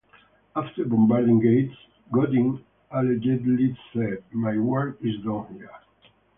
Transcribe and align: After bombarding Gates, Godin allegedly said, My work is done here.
After 0.55 0.83
bombarding 0.83 1.41
Gates, 1.41 1.75
Godin 2.11 2.59
allegedly 2.89 3.77
said, 3.93 4.23
My 4.31 4.57
work 4.57 4.97
is 5.03 5.21
done 5.23 5.45
here. 5.53 5.69